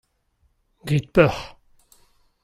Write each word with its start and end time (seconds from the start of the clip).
grit 0.87 1.07
peoc'h. 1.13 1.43